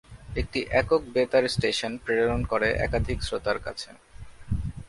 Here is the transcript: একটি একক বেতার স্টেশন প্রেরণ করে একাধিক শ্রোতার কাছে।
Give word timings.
একটি 0.35 0.59
একক 0.71 1.01
বেতার 1.13 1.45
স্টেশন 1.47 1.91
প্রেরণ 2.05 2.41
করে 2.43 2.67
একাধিক 2.85 3.19
শ্রোতার 3.27 3.57
কাছে। 3.65 3.89